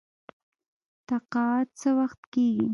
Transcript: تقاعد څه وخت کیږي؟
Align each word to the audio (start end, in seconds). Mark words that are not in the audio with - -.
تقاعد 1.09 1.67
څه 1.79 1.89
وخت 1.99 2.21
کیږي؟ 2.33 2.67